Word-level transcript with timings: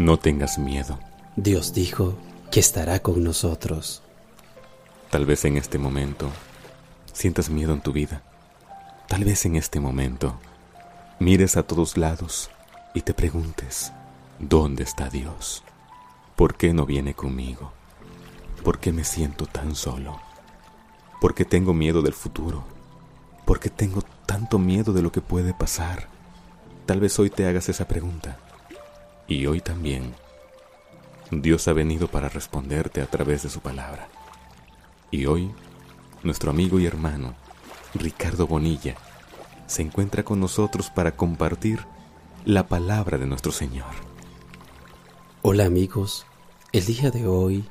No 0.00 0.16
tengas 0.16 0.58
miedo. 0.58 0.98
Dios 1.36 1.74
dijo 1.74 2.14
que 2.50 2.58
estará 2.58 3.00
con 3.00 3.22
nosotros. 3.22 4.02
Tal 5.10 5.26
vez 5.26 5.44
en 5.44 5.58
este 5.58 5.76
momento 5.76 6.30
sientas 7.12 7.50
miedo 7.50 7.74
en 7.74 7.82
tu 7.82 7.92
vida. 7.92 8.22
Tal 9.08 9.24
vez 9.24 9.44
en 9.44 9.56
este 9.56 9.78
momento 9.78 10.40
mires 11.18 11.58
a 11.58 11.64
todos 11.64 11.98
lados 11.98 12.50
y 12.94 13.02
te 13.02 13.12
preguntes, 13.12 13.92
¿dónde 14.38 14.84
está 14.84 15.10
Dios? 15.10 15.62
¿Por 16.34 16.54
qué 16.54 16.72
no 16.72 16.86
viene 16.86 17.12
conmigo? 17.12 17.74
¿Por 18.64 18.78
qué 18.78 18.92
me 18.92 19.04
siento 19.04 19.44
tan 19.44 19.76
solo? 19.76 20.18
¿Por 21.20 21.34
qué 21.34 21.44
tengo 21.44 21.74
miedo 21.74 22.00
del 22.00 22.14
futuro? 22.14 22.64
¿Por 23.44 23.60
qué 23.60 23.68
tengo 23.68 24.00
tanto 24.24 24.58
miedo 24.58 24.94
de 24.94 25.02
lo 25.02 25.12
que 25.12 25.20
puede 25.20 25.52
pasar? 25.52 26.08
Tal 26.86 27.00
vez 27.00 27.18
hoy 27.18 27.28
te 27.28 27.46
hagas 27.46 27.68
esa 27.68 27.86
pregunta. 27.86 28.38
Y 29.30 29.46
hoy 29.46 29.60
también. 29.60 30.12
Dios 31.30 31.68
ha 31.68 31.72
venido 31.72 32.08
para 32.08 32.28
responderte 32.28 33.00
a 33.00 33.06
través 33.06 33.44
de 33.44 33.48
su 33.48 33.60
palabra. 33.60 34.08
Y 35.12 35.26
hoy, 35.26 35.52
nuestro 36.24 36.50
amigo 36.50 36.80
y 36.80 36.86
hermano, 36.86 37.36
Ricardo 37.94 38.48
Bonilla, 38.48 38.96
se 39.68 39.82
encuentra 39.82 40.24
con 40.24 40.40
nosotros 40.40 40.90
para 40.90 41.14
compartir 41.14 41.78
la 42.44 42.66
palabra 42.66 43.18
de 43.18 43.26
nuestro 43.26 43.52
Señor. 43.52 43.92
Hola 45.42 45.64
amigos, 45.64 46.26
el 46.72 46.86
día 46.86 47.12
de 47.12 47.28
hoy 47.28 47.64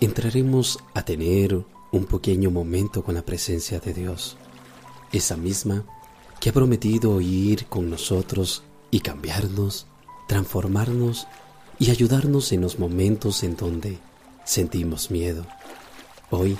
entraremos 0.00 0.78
a 0.94 1.02
tener 1.02 1.66
un 1.92 2.06
pequeño 2.06 2.50
momento 2.50 3.04
con 3.04 3.14
la 3.14 3.22
presencia 3.22 3.78
de 3.78 3.92
Dios, 3.92 4.38
esa 5.12 5.36
misma 5.36 5.84
que 6.40 6.48
ha 6.48 6.54
prometido 6.54 7.20
ir 7.20 7.66
con 7.66 7.90
nosotros 7.90 8.62
y 8.90 9.00
cambiarnos 9.00 9.86
transformarnos 10.28 11.26
y 11.80 11.90
ayudarnos 11.90 12.52
en 12.52 12.60
los 12.60 12.78
momentos 12.78 13.42
en 13.42 13.56
donde 13.56 13.98
sentimos 14.44 15.10
miedo. 15.10 15.44
Hoy 16.30 16.56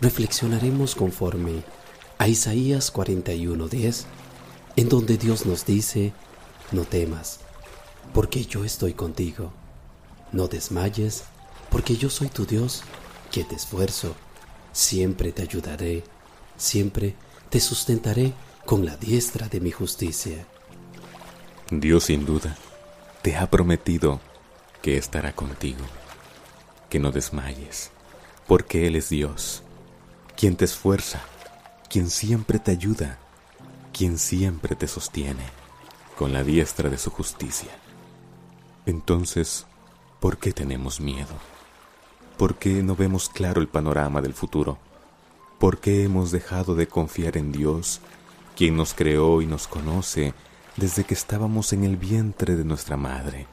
reflexionaremos 0.00 0.94
conforme 0.94 1.62
a 2.18 2.28
Isaías 2.28 2.92
41:10, 2.92 4.04
en 4.76 4.88
donde 4.88 5.16
Dios 5.16 5.46
nos 5.46 5.64
dice, 5.64 6.12
no 6.72 6.82
temas, 6.82 7.40
porque 8.12 8.44
yo 8.44 8.64
estoy 8.64 8.92
contigo. 8.92 9.52
No 10.32 10.48
desmayes, 10.48 11.22
porque 11.70 11.96
yo 11.96 12.10
soy 12.10 12.28
tu 12.28 12.44
Dios, 12.44 12.82
que 13.30 13.44
te 13.44 13.54
esfuerzo. 13.54 14.16
Siempre 14.72 15.30
te 15.30 15.42
ayudaré, 15.42 16.02
siempre 16.56 17.14
te 17.48 17.60
sustentaré 17.60 18.32
con 18.66 18.84
la 18.84 18.96
diestra 18.96 19.48
de 19.48 19.60
mi 19.60 19.70
justicia. 19.70 20.48
Dios 21.70 22.04
sin 22.04 22.26
duda 22.26 22.58
te 23.24 23.38
ha 23.38 23.48
prometido 23.48 24.20
que 24.82 24.98
estará 24.98 25.32
contigo, 25.34 25.80
que 26.90 26.98
no 26.98 27.10
desmayes, 27.10 27.90
porque 28.46 28.86
Él 28.86 28.96
es 28.96 29.08
Dios, 29.08 29.62
quien 30.36 30.56
te 30.56 30.66
esfuerza, 30.66 31.22
quien 31.88 32.10
siempre 32.10 32.58
te 32.58 32.72
ayuda, 32.72 33.18
quien 33.94 34.18
siempre 34.18 34.76
te 34.76 34.86
sostiene 34.88 35.46
con 36.18 36.34
la 36.34 36.44
diestra 36.44 36.90
de 36.90 36.98
su 36.98 37.10
justicia. 37.10 37.70
Entonces, 38.84 39.64
¿por 40.20 40.36
qué 40.36 40.52
tenemos 40.52 41.00
miedo? 41.00 41.32
¿Por 42.36 42.56
qué 42.56 42.82
no 42.82 42.94
vemos 42.94 43.30
claro 43.30 43.62
el 43.62 43.68
panorama 43.68 44.20
del 44.20 44.34
futuro? 44.34 44.76
¿Por 45.58 45.78
qué 45.78 46.04
hemos 46.04 46.30
dejado 46.30 46.74
de 46.74 46.88
confiar 46.88 47.38
en 47.38 47.52
Dios, 47.52 48.02
quien 48.54 48.76
nos 48.76 48.92
creó 48.92 49.40
y 49.40 49.46
nos 49.46 49.66
conoce 49.66 50.34
desde 50.76 51.04
que 51.04 51.14
estábamos 51.14 51.72
en 51.72 51.84
el 51.84 51.96
vientre 51.96 52.56
de 52.56 52.64
nuestra 52.64 52.96
madre. 52.96 53.46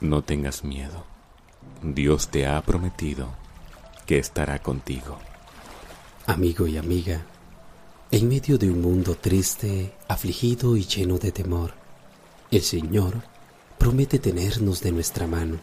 No 0.00 0.22
tengas 0.22 0.64
miedo. 0.64 1.04
Dios 1.82 2.28
te 2.28 2.46
ha 2.46 2.60
prometido 2.62 3.28
que 4.06 4.18
estará 4.18 4.60
contigo. 4.60 5.18
Amigo 6.26 6.66
y 6.66 6.76
amiga, 6.76 7.22
en 8.10 8.28
medio 8.28 8.58
de 8.58 8.70
un 8.70 8.80
mundo 8.80 9.16
triste, 9.16 9.94
afligido 10.08 10.76
y 10.76 10.84
lleno 10.84 11.18
de 11.18 11.32
temor, 11.32 11.74
el 12.50 12.62
Señor 12.62 13.22
promete 13.78 14.18
tenernos 14.18 14.80
de 14.80 14.92
nuestra 14.92 15.26
mano. 15.26 15.58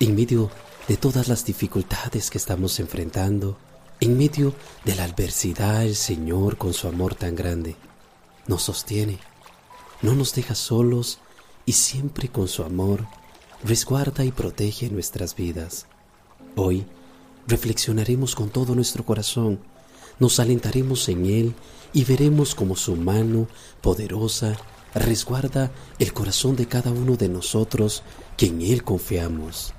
En 0.00 0.14
medio 0.14 0.50
de 0.88 0.96
todas 0.96 1.28
las 1.28 1.44
dificultades 1.44 2.30
que 2.30 2.38
estamos 2.38 2.78
enfrentando, 2.80 3.58
en 4.00 4.16
medio 4.16 4.54
de 4.84 4.94
la 4.94 5.04
adversidad, 5.04 5.82
el 5.82 5.96
Señor, 5.96 6.56
con 6.56 6.72
su 6.72 6.88
amor 6.88 7.14
tan 7.14 7.34
grande, 7.34 7.76
nos 8.46 8.62
sostiene 8.62 9.18
no 10.02 10.14
nos 10.14 10.34
deja 10.34 10.54
solos 10.54 11.18
y 11.64 11.72
siempre 11.72 12.28
con 12.28 12.48
su 12.48 12.62
amor 12.62 13.06
resguarda 13.64 14.24
y 14.24 14.32
protege 14.32 14.90
nuestras 14.90 15.34
vidas. 15.34 15.86
Hoy 16.54 16.86
reflexionaremos 17.46 18.34
con 18.34 18.50
todo 18.50 18.74
nuestro 18.74 19.04
corazón, 19.04 19.60
nos 20.18 20.40
alentaremos 20.40 21.08
en 21.08 21.26
Él 21.26 21.54
y 21.92 22.04
veremos 22.04 22.54
cómo 22.54 22.76
su 22.76 22.96
mano 22.96 23.48
poderosa 23.80 24.56
resguarda 24.94 25.70
el 25.98 26.12
corazón 26.12 26.56
de 26.56 26.66
cada 26.66 26.90
uno 26.90 27.16
de 27.16 27.28
nosotros 27.28 28.02
que 28.36 28.46
en 28.46 28.62
Él 28.62 28.82
confiamos. 28.82 29.74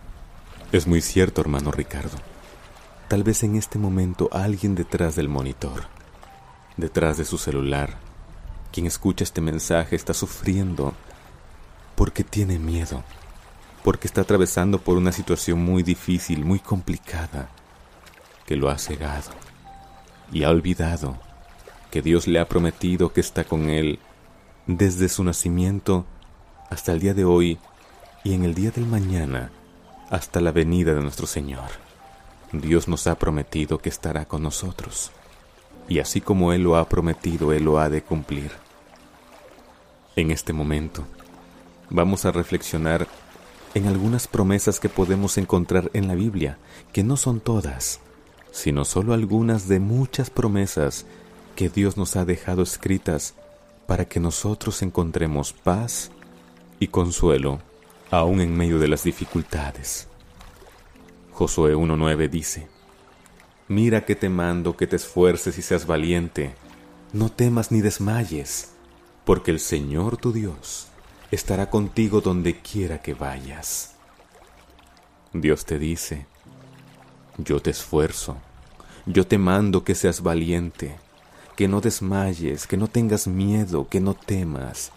Es 0.71 0.85
muy 0.85 1.01
cierto, 1.01 1.41
hermano 1.41 1.71
Ricardo. 1.71 2.17
Tal 3.07 3.23
vez 3.23 3.43
en 3.43 3.55
este 3.55 3.79
momento 3.79 4.29
alguien 4.31 4.75
detrás 4.75 5.15
del 5.15 5.29
monitor, 5.29 5.85
detrás 6.75 7.17
de 7.17 7.25
su 7.25 7.37
celular, 7.37 8.06
quien 8.71 8.85
escucha 8.85 9.23
este 9.23 9.41
mensaje 9.41 9.95
está 9.95 10.13
sufriendo 10.13 10.93
porque 11.95 12.23
tiene 12.23 12.59
miedo, 12.59 13.03
porque 13.83 14.07
está 14.07 14.21
atravesando 14.21 14.79
por 14.79 14.97
una 14.97 15.11
situación 15.11 15.59
muy 15.59 15.83
difícil, 15.83 16.45
muy 16.45 16.59
complicada, 16.59 17.49
que 18.45 18.55
lo 18.55 18.69
ha 18.69 18.77
cegado 18.77 19.31
y 20.31 20.43
ha 20.43 20.49
olvidado 20.49 21.17
que 21.91 22.01
Dios 22.01 22.27
le 22.27 22.39
ha 22.39 22.47
prometido 22.47 23.13
que 23.13 23.21
está 23.21 23.43
con 23.43 23.69
él 23.69 23.99
desde 24.67 25.09
su 25.09 25.23
nacimiento 25.23 26.05
hasta 26.69 26.91
el 26.91 26.99
día 26.99 27.13
de 27.13 27.25
hoy 27.25 27.59
y 28.23 28.33
en 28.33 28.43
el 28.43 28.53
día 28.53 28.71
del 28.71 28.85
mañana 28.85 29.51
hasta 30.09 30.41
la 30.41 30.51
venida 30.51 30.93
de 30.93 31.01
nuestro 31.01 31.27
Señor. 31.27 31.69
Dios 32.51 32.87
nos 32.87 33.07
ha 33.07 33.15
prometido 33.15 33.79
que 33.79 33.89
estará 33.89 34.25
con 34.25 34.43
nosotros 34.43 35.11
y 35.89 35.99
así 35.99 36.21
como 36.21 36.53
Él 36.53 36.63
lo 36.63 36.75
ha 36.75 36.89
prometido, 36.89 37.53
Él 37.53 37.63
lo 37.63 37.79
ha 37.79 37.89
de 37.89 38.01
cumplir. 38.01 38.51
En 40.15 40.31
este 40.31 40.53
momento, 40.53 41.05
vamos 41.89 42.25
a 42.25 42.31
reflexionar 42.31 43.07
en 43.73 43.87
algunas 43.87 44.27
promesas 44.27 44.79
que 44.79 44.89
podemos 44.89 45.37
encontrar 45.37 45.91
en 45.93 46.07
la 46.07 46.15
Biblia, 46.15 46.57
que 46.91 47.03
no 47.03 47.17
son 47.17 47.39
todas, 47.39 47.99
sino 48.51 48.85
solo 48.85 49.13
algunas 49.13 49.67
de 49.67 49.79
muchas 49.79 50.29
promesas 50.29 51.05
que 51.55 51.69
Dios 51.69 51.97
nos 51.97 52.15
ha 52.15 52.25
dejado 52.25 52.63
escritas 52.63 53.35
para 53.85 54.05
que 54.05 54.19
nosotros 54.19 54.81
encontremos 54.81 55.53
paz 55.53 56.11
y 56.79 56.87
consuelo 56.87 57.59
aún 58.11 58.41
en 58.41 58.55
medio 58.55 58.79
de 58.79 58.87
las 58.87 59.03
dificultades. 59.03 60.07
Josué 61.31 61.75
1.9 61.75 62.29
dice, 62.29 62.67
Mira 63.69 64.05
que 64.05 64.15
te 64.15 64.29
mando 64.29 64.77
que 64.77 64.87
te 64.87 64.95
esfuerces 64.95 65.57
y 65.57 65.61
seas 65.61 65.85
valiente, 65.85 66.55
no 67.11 67.29
temas 67.29 67.69
ni 67.69 67.81
desmayes, 67.81 68.71
porque 69.25 69.51
el 69.51 69.59
Señor 69.59 70.15
tu 70.15 70.31
Dios 70.31 70.87
estará 71.31 71.69
contigo 71.69 72.21
donde 72.21 72.61
quiera 72.61 73.01
que 73.01 73.13
vayas. 73.13 73.95
Dios 75.33 75.65
te 75.65 75.79
dice, 75.79 76.27
yo 77.37 77.61
te 77.61 77.71
esfuerzo, 77.71 78.37
yo 79.05 79.27
te 79.27 79.37
mando 79.37 79.83
que 79.83 79.95
seas 79.95 80.21
valiente, 80.21 80.95
que 81.57 81.67
no 81.67 81.81
desmayes, 81.81 82.67
que 82.67 82.77
no 82.77 82.87
tengas 82.87 83.27
miedo, 83.27 83.89
que 83.89 83.99
no 83.99 84.13
temas, 84.13 84.93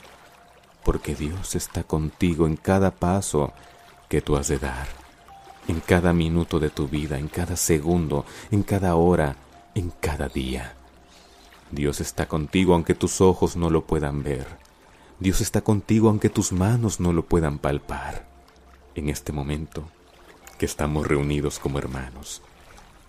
porque 0.85 1.17
Dios 1.17 1.57
está 1.57 1.83
contigo 1.83 2.47
en 2.47 2.55
cada 2.55 2.93
paso 2.93 3.53
que 4.09 4.21
tú 4.21 4.37
has 4.37 4.47
de 4.47 4.61
dar 4.61 5.10
en 5.71 5.79
cada 5.79 6.13
minuto 6.13 6.59
de 6.59 6.69
tu 6.69 6.89
vida, 6.89 7.17
en 7.17 7.29
cada 7.29 7.57
segundo, 7.57 8.27
en 8.51 8.65
cada 8.65 8.97
hora, 8.97 9.37
en 9.77 9.91
cada 10.01 10.29
día. 10.29 10.75
Dios 11.71 12.01
está 12.01 12.27
contigo 12.27 12.75
aunque 12.75 12.95
tus 12.95 13.21
ojos 13.21 13.57
no 13.57 13.71
lo 13.71 13.87
puedan 13.87 14.25
ver. 14.25 14.49
Dios 15.21 15.41
está 15.41 15.61
contigo 15.61 16.09
aunque 16.09 16.29
tus 16.29 16.51
manos 16.51 16.99
no 16.99 17.13
lo 17.13 17.25
puedan 17.25 17.59
palpar. 17.59 18.27
En 18.97 19.09
este 19.09 19.31
momento 19.33 19.85
que 20.59 20.67
estamos 20.67 21.07
reunidos 21.07 21.61
como 21.61 21.79
hermanos, 21.79 22.43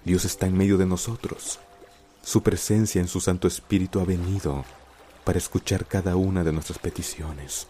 Dios 0.06 0.24
está 0.24 0.46
en 0.46 0.56
medio 0.56 0.78
de 0.78 0.86
nosotros. 0.86 1.60
Su 2.22 2.44
presencia 2.44 3.02
en 3.02 3.08
su 3.08 3.22
Santo 3.22 3.48
Espíritu 3.48 4.00
ha 4.00 4.06
venido 4.06 4.63
para 5.24 5.40
escuchar 5.40 5.88
cada 5.88 6.16
una 6.16 6.44
de 6.44 6.54
nuestras 6.54 6.78
peticiones. 6.78 7.66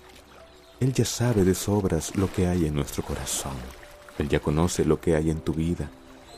Él 0.82 0.92
ya 0.92 1.06
sabe 1.06 1.46
de 1.46 1.56
sobras 1.56 2.14
lo 2.18 2.30
que 2.30 2.48
hay 2.48 2.66
en 2.66 2.76
nuestro 2.76 3.04
corazón. 3.04 3.81
Él 4.18 4.30
ya 4.30 4.40
conoce 4.40 4.86
lo 4.86 5.00
que 5.00 5.16
hay 5.16 5.30
en 5.30 5.42
tu 5.42 5.54
vida, 5.54 5.90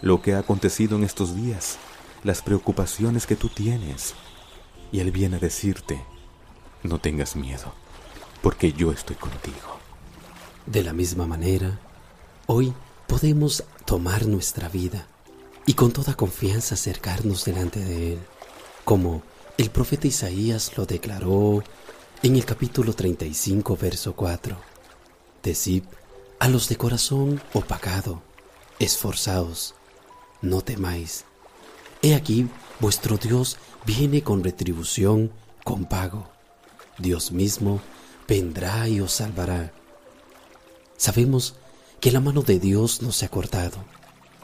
lo 0.02 0.22
que 0.22 0.34
ha 0.34 0.40
acontecido 0.40 0.98
en 0.98 1.04
estos 1.04 1.36
días, 1.36 1.78
las 2.24 2.42
preocupaciones 2.42 3.26
que 3.26 3.36
tú 3.36 3.50
tienes. 3.50 4.14
Y 4.92 5.00
Él 5.00 5.12
viene 5.12 5.38
a 5.38 5.40
decirte, 5.40 6.04
no 6.84 7.00
tengas 7.00 7.36
miedo, 7.36 7.74
porque 8.42 8.74
yo 8.74 8.92
estoy 8.92 9.16
contigo. 9.16 9.80
De 10.66 10.84
la 10.84 10.94
misma 10.94 11.26
manera, 11.26 11.80
hoy 12.46 12.74
podemos 13.08 13.64
tomar 13.86 14.28
nuestra 14.28 14.70
vida 14.70 15.08
y 15.66 15.74
con 15.74 15.92
toda 15.92 16.16
confianza 16.16 16.76
acercarnos 16.76 17.46
delante 17.46 17.80
de 17.80 18.14
Él, 18.14 18.20
como 18.84 19.24
el 19.58 19.70
profeta 19.70 20.08
Isaías 20.08 20.78
lo 20.78 20.86
declaró 20.86 21.64
en 22.22 22.36
el 22.36 22.46
capítulo 22.46 22.94
35, 22.94 23.78
verso 23.78 24.16
4. 24.16 24.56
Decid 25.44 25.84
a 26.44 26.50
los 26.50 26.68
de 26.68 26.76
corazón 26.76 27.42
opacado, 27.54 28.22
esforzaos, 28.78 29.76
no 30.42 30.60
temáis. 30.60 31.24
He 32.02 32.16
aquí, 32.16 32.50
vuestro 32.82 33.16
Dios 33.16 33.56
viene 33.86 34.24
con 34.24 34.44
retribución, 34.44 35.32
con 35.64 35.86
pago. 35.86 36.28
Dios 36.98 37.32
mismo 37.32 37.80
vendrá 38.28 38.90
y 38.90 39.00
os 39.00 39.14
salvará. 39.14 39.72
Sabemos 40.98 41.56
que 42.02 42.12
la 42.12 42.20
mano 42.20 42.42
de 42.42 42.60
Dios 42.60 43.02
no 43.02 43.14
se 43.14 43.24
ha 43.24 43.30
cortado. 43.30 43.78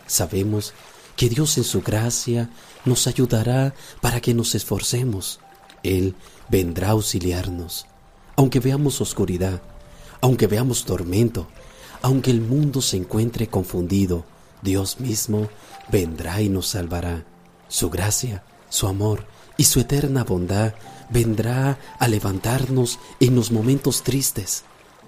Sabemos 0.08 0.74
que 1.18 1.28
Dios 1.28 1.58
en 1.58 1.66
su 1.66 1.82
gracia 1.82 2.50
nos 2.86 3.08
ayudará 3.08 3.74
para 4.00 4.22
que 4.22 4.34
nos 4.34 4.56
esforcemos. 4.56 5.42
Él 5.84 6.16
vendrá 6.48 6.88
a 6.88 6.92
auxiliarnos. 6.92 7.88
Aunque 8.38 8.62
veamos 8.62 9.02
oscuridad, 9.02 9.62
aunque 10.22 10.48
veamos 10.48 10.86
tormento, 10.86 11.50
aunque 12.02 12.32
el 12.32 12.42
mundo 12.42 12.82
se 12.82 12.98
encuentre 12.98 13.48
confundido, 13.48 14.26
Dios 14.62 15.00
mismo 15.00 15.50
vendrá 15.92 16.42
y 16.42 16.50
nos 16.50 16.68
salvará. 16.68 17.26
Su 17.68 17.90
gracia, 17.90 18.44
su 18.70 18.88
amor 18.88 19.26
y 19.58 19.66
su 19.66 19.80
eterna 19.80 20.24
bondad 20.24 20.74
vendrá 21.10 21.78
a 22.00 22.08
levantarnos 22.08 23.00
en 23.20 23.36
los 23.36 23.52
momentos 23.52 24.04
tristes. 24.04 24.64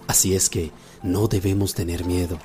Así 0.07 0.35
es 0.35 0.49
que 0.49 0.71
no 1.03 1.27
debemos 1.27 1.73
tener 1.73 2.05
miedo. 2.05 2.38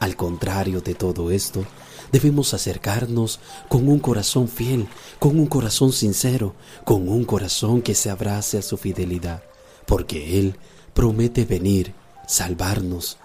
Al 0.00 0.16
contrario 0.16 0.80
de 0.80 0.94
todo 0.94 1.30
esto, 1.30 1.64
debemos 2.12 2.52
acercarnos 2.52 3.40
con 3.68 3.88
un 3.88 3.98
corazón 3.98 4.48
fiel, 4.48 4.88
con 5.18 5.38
un 5.38 5.46
corazón 5.46 5.92
sincero, 5.92 6.54
con 6.84 7.08
un 7.08 7.24
corazón 7.24 7.80
que 7.80 7.94
se 7.94 8.10
abrace 8.10 8.58
a 8.58 8.62
su 8.62 8.76
fidelidad, 8.76 9.42
porque 9.86 10.38
Él 10.38 10.56
promete 10.92 11.44
venir, 11.44 11.94
salvarnos, 12.26 13.18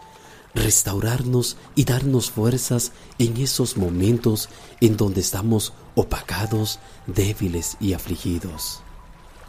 restaurarnos 0.53 1.57
y 1.75 1.85
darnos 1.85 2.31
fuerzas 2.31 2.91
en 3.17 3.37
esos 3.37 3.77
momentos 3.77 4.49
en 4.81 4.97
donde 4.97 5.21
estamos 5.21 5.73
opacados, 5.95 6.79
débiles 7.07 7.77
y 7.79 7.93
afligidos. 7.93 8.81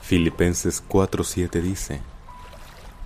Filipenses 0.02 0.82
4:7 0.88 1.62
dice, 1.62 2.00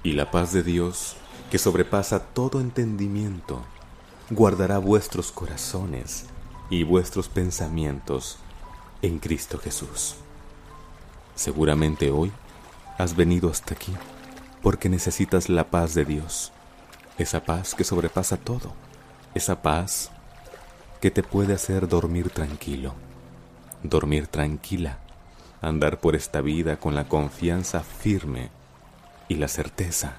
y 0.02 0.12
la 0.12 0.30
paz 0.30 0.52
de 0.52 0.62
Dios, 0.62 1.16
que 1.50 1.58
sobrepasa 1.58 2.20
todo 2.20 2.60
entendimiento, 2.60 3.62
guardará 4.30 4.78
vuestros 4.78 5.32
corazones 5.32 6.24
y 6.70 6.82
vuestros 6.82 7.28
pensamientos 7.28 8.38
en 9.02 9.18
Cristo 9.18 9.58
Jesús. 9.58 10.16
Seguramente 11.34 12.10
hoy 12.10 12.32
has 12.98 13.16
venido 13.16 13.50
hasta 13.50 13.74
aquí 13.74 13.92
porque 14.62 14.88
necesitas 14.88 15.48
la 15.50 15.70
paz 15.70 15.94
de 15.94 16.06
Dios, 16.06 16.52
esa 17.18 17.44
paz 17.44 17.74
que 17.74 17.84
sobrepasa 17.84 18.36
todo, 18.36 18.72
esa 19.34 19.62
paz 19.62 20.10
que 21.00 21.10
te 21.10 21.22
puede 21.22 21.54
hacer 21.54 21.88
dormir 21.88 22.30
tranquilo, 22.30 22.94
dormir 23.82 24.26
tranquila, 24.26 24.98
andar 25.60 26.00
por 26.00 26.16
esta 26.16 26.40
vida 26.40 26.76
con 26.78 26.94
la 26.94 27.08
confianza 27.08 27.80
firme 27.80 28.50
y 29.28 29.36
la 29.36 29.48
certeza 29.48 30.14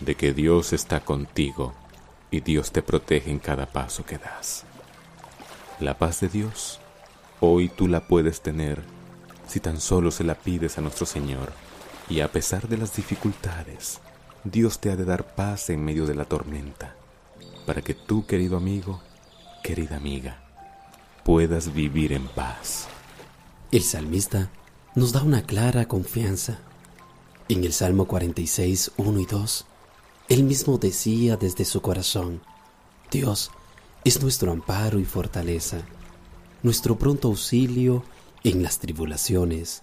de 0.00 0.14
que 0.14 0.32
Dios 0.32 0.72
está 0.72 1.00
contigo 1.00 1.74
y 2.30 2.40
Dios 2.40 2.72
te 2.72 2.82
protege 2.82 3.30
en 3.30 3.38
cada 3.38 3.66
paso 3.66 4.04
que 4.04 4.18
das. 4.18 4.64
La 5.80 5.98
paz 5.98 6.20
de 6.20 6.28
Dios, 6.28 6.80
hoy 7.40 7.68
tú 7.68 7.88
la 7.88 8.00
puedes 8.00 8.40
tener 8.40 8.82
si 9.46 9.60
tan 9.60 9.80
solo 9.80 10.10
se 10.10 10.24
la 10.24 10.34
pides 10.34 10.78
a 10.78 10.82
nuestro 10.82 11.06
Señor 11.06 11.52
y 12.08 12.20
a 12.20 12.28
pesar 12.30 12.68
de 12.68 12.76
las 12.76 12.94
dificultades, 12.94 14.00
Dios 14.44 14.78
te 14.78 14.90
ha 14.90 14.96
de 14.96 15.04
dar 15.04 15.34
paz 15.34 15.68
en 15.70 15.84
medio 15.84 16.06
de 16.06 16.14
la 16.14 16.24
tormenta, 16.24 16.94
para 17.66 17.82
que 17.82 17.94
tú, 17.94 18.24
querido 18.26 18.56
amigo, 18.56 19.00
querida 19.62 19.96
amiga, 19.96 20.42
puedas 21.24 21.74
vivir 21.74 22.12
en 22.12 22.26
paz. 22.28 22.86
El 23.70 23.82
salmista 23.82 24.50
nos 24.94 25.12
da 25.12 25.22
una 25.22 25.42
clara 25.42 25.86
confianza. 25.86 26.58
En 27.48 27.64
el 27.64 27.72
Salmo 27.72 28.06
46, 28.06 28.92
1 28.96 29.20
y 29.20 29.26
2, 29.26 29.66
él 30.28 30.44
mismo 30.44 30.78
decía 30.78 31.36
desde 31.36 31.64
su 31.64 31.80
corazón, 31.80 32.40
Dios 33.10 33.50
es 34.04 34.22
nuestro 34.22 34.52
amparo 34.52 34.98
y 35.00 35.04
fortaleza, 35.04 35.78
nuestro 36.62 36.96
pronto 36.96 37.28
auxilio 37.28 38.04
en 38.44 38.62
las 38.62 38.78
tribulaciones. 38.78 39.82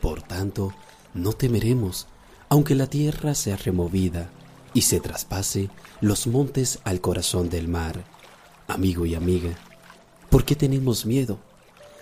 Por 0.00 0.22
tanto, 0.22 0.74
no 1.14 1.32
temeremos, 1.32 2.08
aunque 2.52 2.74
la 2.74 2.86
tierra 2.86 3.34
sea 3.34 3.56
removida 3.56 4.30
y 4.74 4.82
se 4.82 5.00
traspase 5.00 5.70
los 6.02 6.26
montes 6.26 6.80
al 6.84 7.00
corazón 7.00 7.48
del 7.48 7.66
mar. 7.66 8.04
Amigo 8.68 9.06
y 9.06 9.14
amiga, 9.14 9.56
¿por 10.28 10.44
qué 10.44 10.54
tenemos 10.54 11.06
miedo? 11.06 11.38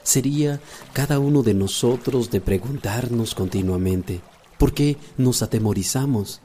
Sería 0.02 0.60
cada 0.92 1.20
uno 1.20 1.44
de 1.44 1.54
nosotros 1.54 2.32
de 2.32 2.40
preguntarnos 2.40 3.36
continuamente, 3.36 4.22
¿por 4.58 4.74
qué 4.74 4.96
nos 5.16 5.40
atemorizamos? 5.42 6.40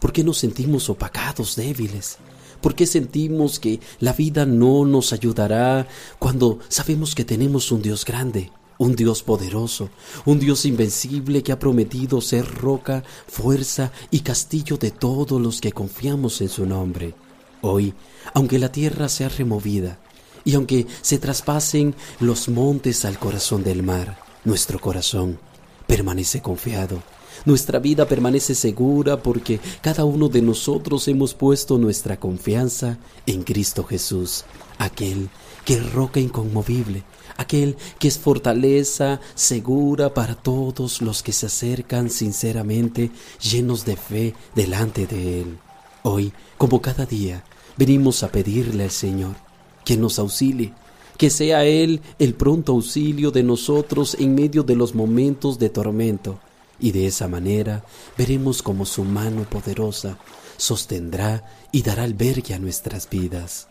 ¿Por 0.00 0.12
qué 0.12 0.24
nos 0.24 0.38
sentimos 0.38 0.90
opacados, 0.90 1.54
débiles? 1.54 2.18
¿Por 2.60 2.74
qué 2.74 2.88
sentimos 2.88 3.60
que 3.60 3.78
la 4.00 4.14
vida 4.14 4.46
no 4.46 4.84
nos 4.84 5.12
ayudará 5.12 5.86
cuando 6.18 6.58
sabemos 6.68 7.14
que 7.14 7.24
tenemos 7.24 7.70
un 7.70 7.82
Dios 7.82 8.04
grande, 8.04 8.50
un 8.78 8.96
Dios 8.96 9.22
poderoso, 9.22 9.90
un 10.24 10.38
Dios 10.38 10.64
invencible 10.64 11.42
que 11.42 11.52
ha 11.52 11.58
prometido 11.58 12.20
ser 12.20 12.46
roca, 12.46 13.02
fuerza 13.26 13.92
y 14.10 14.20
castillo 14.20 14.76
de 14.76 14.90
todos 14.90 15.40
los 15.40 15.60
que 15.60 15.72
confiamos 15.72 16.40
en 16.40 16.48
su 16.48 16.66
nombre? 16.66 17.14
Hoy, 17.62 17.94
aunque 18.34 18.58
la 18.58 18.70
tierra 18.70 19.08
sea 19.08 19.28
removida 19.28 19.98
y 20.44 20.54
aunque 20.54 20.86
se 21.02 21.18
traspasen 21.18 21.94
los 22.20 22.48
montes 22.48 23.04
al 23.04 23.18
corazón 23.18 23.62
del 23.64 23.82
mar, 23.82 24.18
nuestro 24.44 24.80
corazón 24.80 25.38
permanece 25.86 26.42
confiado 26.42 27.02
nuestra 27.44 27.78
vida 27.78 28.06
permanece 28.06 28.54
segura 28.54 29.22
porque 29.22 29.60
cada 29.82 30.04
uno 30.04 30.28
de 30.28 30.40
nosotros 30.40 31.08
hemos 31.08 31.34
puesto 31.34 31.76
nuestra 31.78 32.18
confianza 32.18 32.98
en 33.26 33.42
Cristo 33.42 33.84
Jesús, 33.84 34.44
aquel 34.78 35.28
que 35.64 35.80
roca 35.80 36.20
inconmovible, 36.20 37.04
aquel 37.36 37.76
que 37.98 38.08
es 38.08 38.18
fortaleza 38.18 39.20
segura 39.34 40.12
para 40.14 40.34
todos 40.34 41.02
los 41.02 41.22
que 41.22 41.32
se 41.32 41.46
acercan 41.46 42.10
sinceramente, 42.10 43.10
llenos 43.40 43.84
de 43.84 43.96
fe 43.96 44.34
delante 44.54 45.06
de 45.06 45.40
Él. 45.40 45.58
Hoy, 46.02 46.32
como 46.58 46.82
cada 46.82 47.06
día, 47.06 47.44
venimos 47.76 48.22
a 48.22 48.28
pedirle 48.30 48.84
al 48.84 48.90
Señor 48.90 49.36
que 49.84 49.96
nos 49.96 50.18
auxilie, 50.18 50.72
que 51.16 51.30
sea 51.30 51.64
Él 51.64 52.00
el 52.18 52.34
pronto 52.34 52.72
auxilio 52.72 53.30
de 53.30 53.42
nosotros 53.42 54.16
en 54.18 54.34
medio 54.34 54.62
de 54.62 54.76
los 54.76 54.94
momentos 54.94 55.58
de 55.58 55.70
tormento 55.70 56.38
y 56.80 56.92
de 56.92 57.06
esa 57.06 57.28
manera 57.28 57.84
veremos 58.18 58.62
cómo 58.62 58.84
su 58.84 59.04
mano 59.04 59.44
poderosa 59.44 60.18
sostendrá 60.56 61.44
y 61.72 61.82
dará 61.82 62.02
albergue 62.02 62.54
a 62.54 62.58
nuestras 62.58 63.08
vidas. 63.08 63.68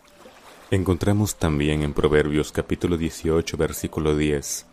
Encontramos 0.74 1.36
también 1.36 1.84
en 1.84 1.94
Proverbios 1.94 2.50
capítulo 2.50 2.96
18 2.96 3.56
versículo 3.56 4.16
10, 4.16 4.66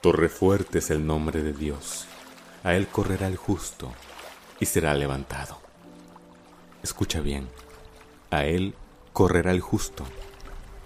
Torre 0.00 0.28
fuerte 0.28 0.78
es 0.78 0.88
el 0.90 1.04
nombre 1.04 1.42
de 1.42 1.52
Dios, 1.52 2.06
a 2.62 2.76
él 2.76 2.86
correrá 2.86 3.26
el 3.26 3.36
justo 3.36 3.92
y 4.60 4.66
será 4.66 4.94
levantado. 4.94 5.58
Escucha 6.84 7.20
bien, 7.20 7.48
a 8.30 8.44
él 8.44 8.76
correrá 9.12 9.50
el 9.50 9.60
justo 9.60 10.04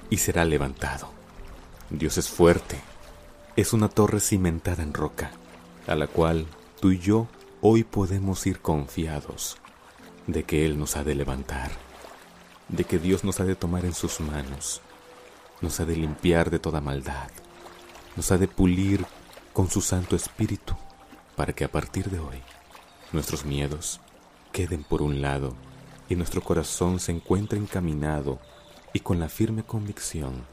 y 0.09 0.17
será 0.17 0.47
levantado. 0.47 1.11
Dios 1.91 2.17
es 2.17 2.31
fuerte, 2.31 2.81
es 3.57 3.75
una 3.75 3.91
torre 3.91 4.21
cimentada 4.21 4.83
en 4.83 4.95
roca 4.95 5.33
a 5.87 5.95
la 5.97 6.07
cual 6.07 6.47
tú 6.81 6.93
y 6.93 6.99
yo 6.99 7.29
hoy 7.61 7.85
podemos 7.85 8.47
ir 8.47 8.61
confiados 8.61 9.59
de 10.27 10.45
que 10.45 10.65
Él 10.65 10.79
nos 10.79 10.97
ha 10.97 11.05
de 11.05 11.15
levantar, 11.15 11.73
de 12.69 12.85
que 12.85 12.99
Dios 12.99 13.25
nos 13.25 13.41
ha 13.41 13.45
de 13.45 13.57
tomar 13.57 13.85
en 13.85 13.95
sus 13.95 14.21
manos, 14.21 14.81
nos 15.61 15.81
ha 15.81 15.85
de 15.85 15.97
limpiar 15.97 16.51
de 16.51 16.59
toda 16.59 16.81
maldad, 16.81 17.31
nos 18.17 18.31
ha 18.31 18.39
de 18.39 18.49
pulir 18.49 19.07
con 19.53 19.71
su 19.71 19.81
Santo 19.81 20.17
Espíritu, 20.17 20.75
para 21.37 21.53
que 21.53 21.65
a 21.65 21.71
partir 21.71 22.11
de 22.11 22.19
hoy 22.19 22.43
nuestros 23.13 23.45
miedos 23.45 24.01
queden 24.53 24.83
por 24.85 25.03
un 25.03 25.23
lado 25.23 25.55
y 26.09 26.17
nuestro 26.17 26.43
corazón 26.43 27.01
se 27.01 27.13
encuentre 27.13 27.59
encaminado 27.59 28.39
y 28.93 29.01
con 29.01 29.21
la 29.21 29.29
firme 29.29 29.63
convicción 29.63 30.45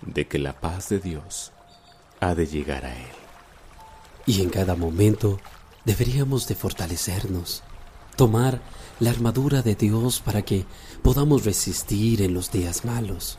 de 0.00 0.26
que 0.26 0.38
la 0.38 0.58
paz 0.60 0.88
de 0.88 1.00
Dios 1.00 1.52
ha 2.20 2.34
de 2.34 2.46
llegar 2.46 2.84
a 2.84 2.96
Él. 2.96 3.12
Y 4.26 4.42
en 4.42 4.50
cada 4.50 4.76
momento 4.76 5.40
deberíamos 5.84 6.46
de 6.48 6.54
fortalecernos, 6.54 7.62
tomar 8.16 8.62
la 9.00 9.10
armadura 9.10 9.62
de 9.62 9.74
Dios 9.74 10.20
para 10.20 10.42
que 10.42 10.64
podamos 11.02 11.44
resistir 11.44 12.22
en 12.22 12.34
los 12.34 12.50
días 12.50 12.84
malos. 12.84 13.38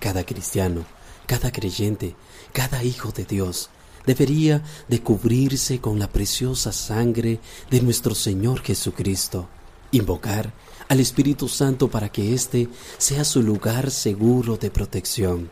Cada 0.00 0.24
cristiano, 0.24 0.84
cada 1.26 1.50
creyente, 1.50 2.14
cada 2.52 2.82
hijo 2.84 3.12
de 3.12 3.24
Dios 3.24 3.70
debería 4.06 4.62
de 4.88 5.00
cubrirse 5.02 5.80
con 5.80 5.98
la 5.98 6.08
preciosa 6.08 6.72
sangre 6.72 7.40
de 7.70 7.80
nuestro 7.80 8.14
Señor 8.14 8.62
Jesucristo, 8.62 9.48
invocar 9.92 10.52
al 10.88 11.00
Espíritu 11.00 11.48
Santo 11.48 11.88
para 11.88 12.10
que 12.10 12.34
éste 12.34 12.68
sea 12.98 13.24
su 13.24 13.42
lugar 13.42 13.90
seguro 13.90 14.56
de 14.56 14.70
protección. 14.70 15.50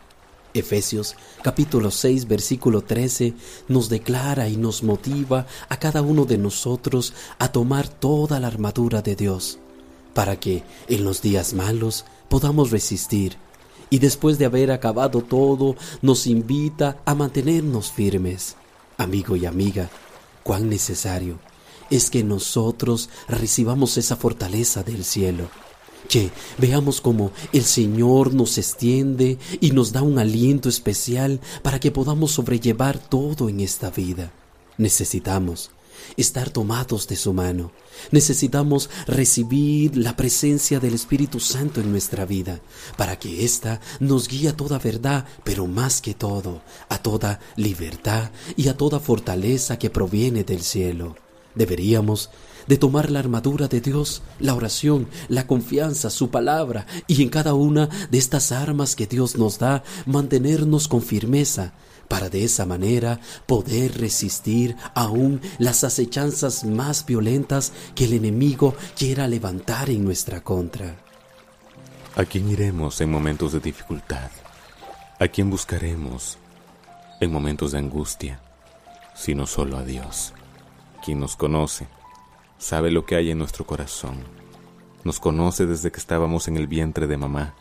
Efesios 0.53 1.15
capítulo 1.41 1.89
6 1.89 2.27
versículo 2.27 2.83
13 2.83 3.33
nos 3.67 3.89
declara 3.89 4.47
y 4.49 4.57
nos 4.57 4.83
motiva 4.83 5.47
a 5.69 5.77
cada 5.77 6.01
uno 6.01 6.25
de 6.25 6.37
nosotros 6.37 7.13
a 7.39 7.51
tomar 7.51 7.87
toda 7.87 8.39
la 8.39 8.47
armadura 8.47 9.01
de 9.01 9.15
Dios, 9.15 9.59
para 10.13 10.39
que 10.39 10.63
en 10.87 11.03
los 11.03 11.21
días 11.21 11.53
malos 11.53 12.05
podamos 12.29 12.71
resistir 12.71 13.37
y 13.89 13.99
después 13.99 14.37
de 14.37 14.45
haber 14.45 14.71
acabado 14.71 15.21
todo 15.21 15.75
nos 16.01 16.27
invita 16.27 16.97
a 17.05 17.15
mantenernos 17.15 17.91
firmes. 17.91 18.55
Amigo 18.97 19.35
y 19.35 19.45
amiga, 19.45 19.89
cuán 20.43 20.69
necesario 20.69 21.39
es 21.89 22.09
que 22.09 22.23
nosotros 22.23 23.09
recibamos 23.27 23.97
esa 23.97 24.15
fortaleza 24.15 24.83
del 24.83 25.03
cielo. 25.03 25.49
Veamos 26.57 27.01
cómo 27.01 27.31
el 27.51 27.63
Señor 27.63 28.33
nos 28.33 28.57
extiende 28.57 29.37
y 29.61 29.71
nos 29.71 29.91
da 29.91 30.01
un 30.01 30.19
aliento 30.19 30.69
especial 30.69 31.39
para 31.61 31.79
que 31.79 31.91
podamos 31.91 32.31
sobrellevar 32.31 32.97
todo 32.97 33.49
en 33.49 33.59
esta 33.59 33.89
vida. 33.89 34.31
Necesitamos 34.77 35.71
estar 36.17 36.49
tomados 36.49 37.07
de 37.07 37.15
su 37.15 37.33
mano. 37.33 37.71
Necesitamos 38.11 38.89
recibir 39.07 39.95
la 39.97 40.15
presencia 40.15 40.79
del 40.79 40.93
Espíritu 40.93 41.39
Santo 41.39 41.81
en 41.81 41.91
nuestra 41.91 42.25
vida 42.25 42.59
para 42.97 43.17
que 43.17 43.45
ésta 43.45 43.79
nos 43.99 44.27
guíe 44.27 44.49
a 44.49 44.57
toda 44.57 44.79
verdad, 44.79 45.25
pero 45.43 45.67
más 45.67 46.01
que 46.01 46.13
todo, 46.13 46.61
a 46.89 46.97
toda 46.97 47.39
libertad 47.55 48.31
y 48.55 48.67
a 48.67 48.77
toda 48.77 48.99
fortaleza 48.99 49.77
que 49.77 49.89
proviene 49.89 50.43
del 50.43 50.61
cielo. 50.61 51.15
Deberíamos 51.55 52.29
de 52.67 52.77
tomar 52.77 53.11
la 53.11 53.19
armadura 53.19 53.67
de 53.67 53.81
Dios, 53.81 54.21
la 54.39 54.55
oración, 54.55 55.07
la 55.27 55.47
confianza, 55.47 56.09
su 56.09 56.29
palabra, 56.29 56.85
y 57.07 57.21
en 57.21 57.29
cada 57.29 57.53
una 57.53 57.87
de 58.09 58.17
estas 58.17 58.51
armas 58.51 58.95
que 58.95 59.07
Dios 59.07 59.37
nos 59.37 59.59
da, 59.59 59.83
mantenernos 60.05 60.87
con 60.87 61.01
firmeza, 61.01 61.73
para 62.07 62.29
de 62.29 62.43
esa 62.43 62.65
manera 62.65 63.19
poder 63.47 63.99
resistir 63.99 64.75
aún 64.93 65.41
las 65.57 65.83
acechanzas 65.83 66.63
más 66.63 67.05
violentas 67.05 67.71
que 67.95 68.05
el 68.05 68.13
enemigo 68.13 68.75
quiera 68.97 69.27
levantar 69.27 69.89
en 69.89 70.03
nuestra 70.03 70.43
contra. 70.43 70.95
¿A 72.15 72.25
quién 72.25 72.49
iremos 72.49 73.01
en 73.01 73.09
momentos 73.09 73.53
de 73.53 73.59
dificultad? 73.59 74.29
¿A 75.19 75.27
quién 75.27 75.49
buscaremos 75.49 76.37
en 77.19 77.31
momentos 77.31 77.71
de 77.71 77.79
angustia? 77.79 78.39
Sino 79.15 79.47
solo 79.47 79.77
a 79.77 79.83
Dios, 79.83 80.33
quien 81.03 81.19
nos 81.19 81.35
conoce, 81.35 81.87
sabe 82.63 82.91
lo 82.91 83.05
que 83.05 83.17
hay 83.17 83.29
en 83.29 83.37
nuestro 83.37 83.65
corazón, 83.65 84.23
nos 85.03 85.19
conoce 85.19 85.65
desde 85.65 85.91
que 85.91 85.99
estábamos 85.99 86.47
en 86.47 86.55
el 86.55 86.67
vientre 86.67 87.07
de 87.07 87.17
mamá. 87.17 87.55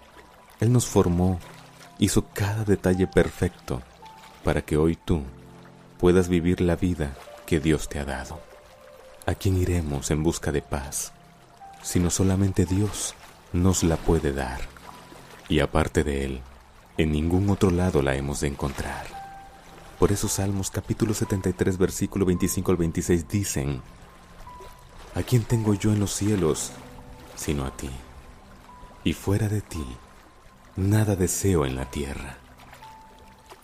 Él 0.60 0.72
nos 0.72 0.86
formó, 0.86 1.40
hizo 1.98 2.26
cada 2.32 2.62
detalle 2.62 3.08
perfecto 3.08 3.82
para 4.44 4.62
que 4.62 4.76
hoy 4.76 4.96
tú 4.96 5.22
puedas 5.98 6.28
vivir 6.28 6.60
la 6.60 6.76
vida 6.76 7.16
que 7.46 7.58
Dios 7.58 7.88
te 7.88 7.98
ha 7.98 8.04
dado. 8.04 8.40
¿A 9.26 9.34
quién 9.34 9.56
iremos 9.56 10.12
en 10.12 10.22
busca 10.22 10.52
de 10.52 10.62
paz? 10.62 11.12
Sino 11.82 12.08
solamente 12.08 12.64
Dios 12.64 13.16
nos 13.52 13.82
la 13.82 13.96
puede 13.96 14.32
dar. 14.32 14.60
Y 15.48 15.58
aparte 15.58 16.04
de 16.04 16.26
Él, 16.26 16.40
en 16.96 17.10
ningún 17.10 17.50
otro 17.50 17.72
lado 17.72 18.02
la 18.02 18.14
hemos 18.14 18.38
de 18.38 18.46
encontrar. 18.46 19.06
Por 19.98 20.12
eso 20.12 20.28
Salmos 20.28 20.70
capítulo 20.70 21.12
73 21.12 21.76
versículo 21.76 22.24
25 22.24 22.70
al 22.70 22.76
26 22.76 23.28
dicen, 23.28 23.82
¿A 25.14 25.22
quién 25.22 25.44
tengo 25.44 25.74
yo 25.74 25.92
en 25.92 26.00
los 26.00 26.14
cielos 26.14 26.70
sino 27.36 27.64
a 27.64 27.76
ti? 27.76 27.90
Y 29.04 29.12
fuera 29.12 29.48
de 29.48 29.60
ti, 29.60 29.84
nada 30.76 31.16
deseo 31.16 31.66
en 31.66 31.76
la 31.76 31.90
tierra. 31.90 32.38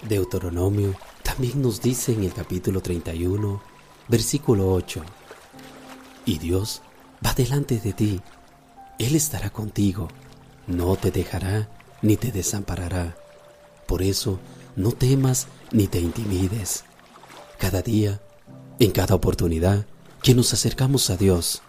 Deuteronomio 0.07 0.95
también 1.23 1.63
nos 1.63 1.81
dice 1.81 2.13
en 2.13 2.25
el 2.25 2.35
capítulo 2.35 2.83
31, 2.83 3.63
versículo 4.09 4.73
8, 4.73 5.03
Y 6.27 6.39
Dios 6.39 6.83
va 7.25 7.33
delante 7.33 7.79
de 7.79 7.93
ti, 7.95 8.21
Él 8.99 9.17
estará 9.17 9.51
contigo, 9.51 10.09
no 10.67 10.97
te 10.97 11.11
dejará 11.11 11.69
ni 12.03 12.17
te 12.17 12.31
desamparará. 12.31 13.17
Por 13.87 14.03
eso, 14.03 14.39
no 14.77 14.93
temas 14.93 15.49
ni 15.73 15.87
te 15.87 15.99
intimides. 15.99 16.85
Cada 17.59 17.81
día, 17.81 18.21
en 18.79 18.91
cada 18.91 19.15
oportunidad 19.15 19.87
que 20.23 20.35
nos 20.35 20.53
acercamos 20.53 21.11
a 21.11 21.17
Dios, 21.17 21.63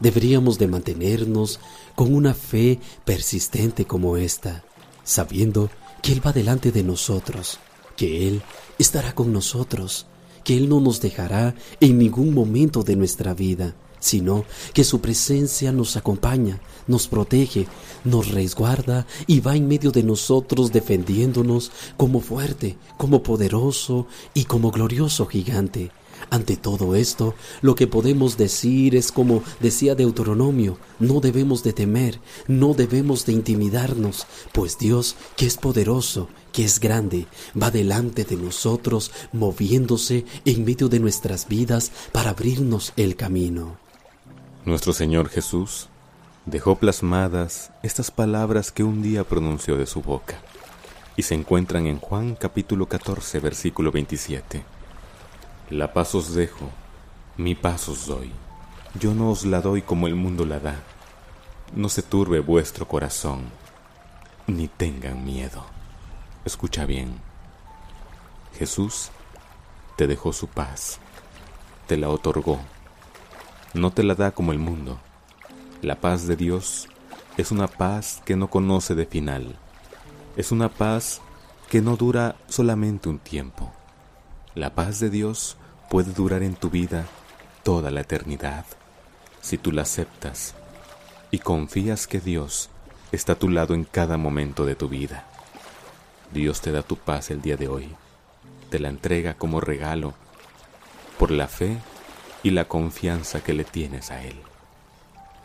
deberíamos 0.00 0.58
de 0.58 0.68
mantenernos 0.68 1.60
con 1.94 2.14
una 2.14 2.34
fe 2.34 2.78
persistente 3.04 3.84
como 3.84 4.16
esta, 4.16 4.64
sabiendo 5.04 5.70
que 6.02 6.12
Él 6.12 6.26
va 6.26 6.32
delante 6.32 6.72
de 6.72 6.82
nosotros 6.82 7.58
que 7.96 8.28
Él 8.28 8.42
estará 8.78 9.14
con 9.14 9.32
nosotros, 9.32 10.06
que 10.44 10.56
Él 10.56 10.68
no 10.68 10.80
nos 10.80 11.00
dejará 11.00 11.54
en 11.80 11.98
ningún 11.98 12.34
momento 12.34 12.82
de 12.82 12.94
nuestra 12.94 13.34
vida, 13.34 13.74
sino 13.98 14.44
que 14.74 14.84
su 14.84 15.00
presencia 15.00 15.72
nos 15.72 15.96
acompaña, 15.96 16.60
nos 16.86 17.08
protege, 17.08 17.66
nos 18.04 18.30
resguarda 18.30 19.06
y 19.26 19.40
va 19.40 19.56
en 19.56 19.66
medio 19.66 19.90
de 19.90 20.02
nosotros 20.02 20.70
defendiéndonos 20.70 21.72
como 21.96 22.20
fuerte, 22.20 22.76
como 22.98 23.22
poderoso 23.22 24.06
y 24.34 24.44
como 24.44 24.70
glorioso 24.70 25.26
gigante. 25.26 25.90
Ante 26.28 26.56
todo 26.56 26.96
esto, 26.96 27.34
lo 27.62 27.74
que 27.76 27.86
podemos 27.86 28.36
decir 28.36 28.96
es 28.96 29.12
como 29.12 29.42
decía 29.60 29.94
Deuteronomio, 29.94 30.76
no 30.98 31.20
debemos 31.20 31.62
de 31.62 31.72
temer, 31.72 32.20
no 32.48 32.74
debemos 32.74 33.26
de 33.26 33.32
intimidarnos, 33.32 34.26
pues 34.52 34.76
Dios, 34.76 35.16
que 35.36 35.46
es 35.46 35.56
poderoso, 35.56 36.28
que 36.52 36.64
es 36.64 36.80
grande, 36.80 37.26
va 37.60 37.70
delante 37.70 38.24
de 38.24 38.36
nosotros, 38.36 39.12
moviéndose 39.32 40.24
en 40.44 40.64
medio 40.64 40.88
de 40.88 40.98
nuestras 40.98 41.46
vidas 41.46 41.92
para 42.10 42.30
abrirnos 42.30 42.92
el 42.96 43.14
camino. 43.14 43.78
Nuestro 44.64 44.92
Señor 44.92 45.28
Jesús 45.28 45.88
dejó 46.44 46.76
plasmadas 46.76 47.70
estas 47.84 48.10
palabras 48.10 48.72
que 48.72 48.82
un 48.82 49.00
día 49.00 49.22
pronunció 49.22 49.76
de 49.76 49.86
su 49.86 50.02
boca 50.02 50.40
y 51.16 51.22
se 51.22 51.34
encuentran 51.34 51.86
en 51.86 51.98
Juan 51.98 52.34
capítulo 52.34 52.86
14 52.86 53.38
versículo 53.40 53.92
27. 53.92 54.75
La 55.70 55.92
paz 55.92 56.14
os 56.14 56.32
dejo, 56.32 56.70
mi 57.36 57.56
paz 57.56 57.88
os 57.88 58.06
doy. 58.06 58.30
Yo 59.00 59.14
no 59.14 59.32
os 59.32 59.44
la 59.44 59.60
doy 59.60 59.82
como 59.82 60.06
el 60.06 60.14
mundo 60.14 60.46
la 60.46 60.60
da. 60.60 60.76
No 61.74 61.88
se 61.88 62.02
turbe 62.02 62.38
vuestro 62.38 62.86
corazón, 62.86 63.46
ni 64.46 64.68
tengan 64.68 65.24
miedo. 65.24 65.64
Escucha 66.44 66.86
bien. 66.86 67.18
Jesús 68.56 69.10
te 69.96 70.06
dejó 70.06 70.32
su 70.32 70.46
paz, 70.46 71.00
te 71.88 71.96
la 71.96 72.10
otorgó. 72.10 72.60
No 73.74 73.90
te 73.90 74.04
la 74.04 74.14
da 74.14 74.30
como 74.30 74.52
el 74.52 74.60
mundo. 74.60 75.00
La 75.82 75.96
paz 75.96 76.28
de 76.28 76.36
Dios 76.36 76.86
es 77.36 77.50
una 77.50 77.66
paz 77.66 78.22
que 78.24 78.36
no 78.36 78.50
conoce 78.50 78.94
de 78.94 79.04
final. 79.04 79.56
Es 80.36 80.52
una 80.52 80.68
paz 80.68 81.20
que 81.68 81.82
no 81.82 81.96
dura 81.96 82.36
solamente 82.46 83.08
un 83.08 83.18
tiempo 83.18 83.72
la 84.56 84.74
paz 84.74 85.00
de 85.00 85.10
Dios 85.10 85.58
puede 85.90 86.14
durar 86.14 86.42
en 86.42 86.54
tu 86.54 86.70
vida 86.70 87.06
toda 87.62 87.90
la 87.90 88.00
eternidad 88.00 88.64
si 89.42 89.58
tú 89.58 89.70
la 89.70 89.82
aceptas 89.82 90.54
y 91.30 91.40
confías 91.40 92.06
que 92.06 92.20
Dios 92.20 92.70
está 93.12 93.34
a 93.34 93.38
tu 93.38 93.50
lado 93.50 93.74
en 93.74 93.84
cada 93.84 94.16
momento 94.16 94.64
de 94.64 94.74
tu 94.74 94.88
vida. 94.88 95.26
Dios 96.32 96.62
te 96.62 96.72
da 96.72 96.82
tu 96.82 96.96
paz 96.96 97.30
el 97.30 97.42
día 97.42 97.58
de 97.58 97.68
hoy, 97.68 97.94
te 98.70 98.78
la 98.78 98.88
entrega 98.88 99.34
como 99.34 99.60
regalo 99.60 100.14
por 101.18 101.30
la 101.30 101.48
fe 101.48 101.76
y 102.42 102.50
la 102.50 102.66
confianza 102.66 103.44
que 103.44 103.52
le 103.52 103.64
tienes 103.64 104.10
a 104.10 104.24
Él. 104.24 104.36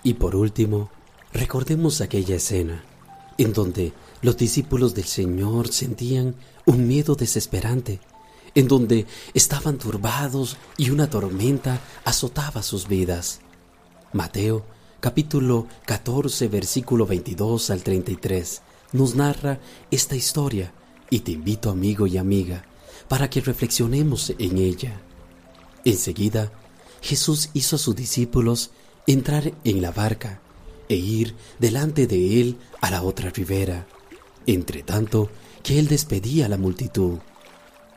Y 0.03 0.13
por 0.13 0.37
último, 0.37 0.89
recordemos 1.33 1.99
aquella 1.99 2.37
escena 2.37 2.81
en 3.37 3.51
donde 3.51 3.91
los 4.21 4.37
discípulos 4.37 4.95
del 4.95 5.05
Señor 5.05 5.67
sentían 5.67 6.35
un 6.65 6.87
miedo 6.87 7.15
desesperante 7.15 7.99
en 8.55 8.67
donde 8.67 9.05
estaban 9.33 9.77
turbados 9.77 10.57
y 10.77 10.89
una 10.89 11.09
tormenta 11.09 11.79
azotaba 12.03 12.63
sus 12.63 12.87
vidas. 12.87 13.39
Mateo 14.13 14.65
capítulo 14.99 15.67
14 15.85 16.47
versículo 16.47 17.05
22 17.05 17.69
al 17.69 17.83
33 17.83 18.61
nos 18.93 19.15
narra 19.15 19.59
esta 19.89 20.15
historia 20.15 20.73
y 21.09 21.21
te 21.21 21.31
invito 21.31 21.69
amigo 21.69 22.07
y 22.07 22.17
amiga 22.17 22.65
para 23.07 23.29
que 23.29 23.41
reflexionemos 23.41 24.33
en 24.37 24.57
ella. 24.57 25.01
Enseguida, 25.85 26.51
Jesús 27.01 27.49
hizo 27.53 27.75
a 27.75 27.79
sus 27.79 27.95
discípulos 27.95 28.71
entrar 29.07 29.53
en 29.63 29.81
la 29.81 29.91
barca 29.91 30.41
e 30.87 30.95
ir 30.95 31.35
delante 31.59 32.05
de 32.05 32.41
él 32.41 32.57
a 32.81 32.91
la 32.91 33.01
otra 33.01 33.29
ribera, 33.29 33.87
entre 34.45 34.83
tanto 34.83 35.29
que 35.63 35.79
él 35.79 35.87
despedía 35.87 36.45
a 36.45 36.49
la 36.49 36.57
multitud. 36.57 37.19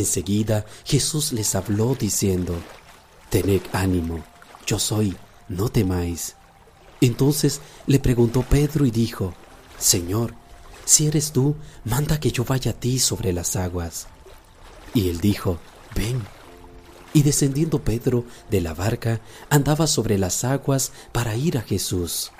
enseguida 0.00 0.66
Jesús 0.84 1.32
les 1.32 1.54
habló 1.54 1.94
diciendo, 1.94 2.54
Tened 3.30 3.62
ánimo, 3.72 4.24
yo 4.66 4.78
soy, 4.78 5.16
no 5.48 5.68
temáis. 5.68 6.36
Entonces 7.00 7.60
le 7.86 7.98
preguntó 7.98 8.42
Pedro 8.42 8.86
y 8.86 8.90
dijo, 8.90 9.34
Señor, 9.78 10.34
si 10.84 11.06
eres 11.06 11.32
tú, 11.32 11.56
manda 11.84 12.20
que 12.20 12.30
yo 12.30 12.44
vaya 12.44 12.72
a 12.72 12.74
ti 12.74 12.98
sobre 12.98 13.32
las 13.32 13.56
aguas. 13.56 14.06
Y 14.92 15.08
él 15.08 15.20
dijo, 15.20 15.58
ven. 15.94 16.22
Y 17.12 17.22
descendiendo 17.22 17.82
Pedro 17.82 18.24
de 18.50 18.60
la 18.60 18.74
barca, 18.74 19.20
andaba 19.48 19.86
sobre 19.86 20.18
las 20.18 20.44
aguas 20.44 20.92
para 21.12 21.36
ir 21.36 21.58
a 21.58 21.62
Jesús. 21.62 22.32